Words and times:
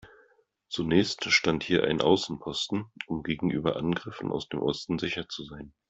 Zunächst 0.67 1.25
stand 1.31 1.63
hier 1.63 1.83
ein 1.83 2.01
Außenposten, 2.01 2.91
um 3.05 3.21
gegenüber 3.21 3.75
Angriffen 3.75 4.31
aus 4.31 4.49
dem 4.49 4.59
Osten 4.63 4.97
sicher 4.97 5.27
zu 5.29 5.43
sein. 5.45 5.73